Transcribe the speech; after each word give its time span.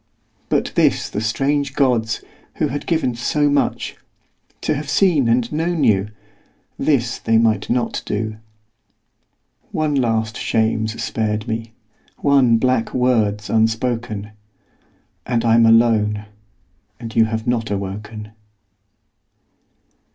But 0.49 0.71
this 0.73 1.11
the 1.11 1.21
strange 1.21 1.75
gods, 1.75 2.23
who 2.55 2.69
had 2.69 2.87
given 2.87 3.13
so 3.13 3.51
much, 3.51 3.95
To 4.61 4.73
have 4.73 4.89
seen 4.89 5.27
and 5.29 5.51
known 5.51 5.83
you, 5.83 6.09
this 6.79 7.19
they 7.19 7.37
might 7.37 7.69
not 7.69 8.01
do. 8.03 8.37
One 9.71 9.93
last 9.93 10.37
shame's 10.37 10.99
spared 11.03 11.47
me, 11.47 11.73
one 12.17 12.57
black 12.57 12.95
word's 12.95 13.47
unspoken; 13.47 14.31
And 15.27 15.45
I'm 15.45 15.67
alone; 15.67 16.25
and 16.99 17.15
you 17.15 17.25
have 17.25 17.45
not 17.45 17.69
awoken. 17.69 18.31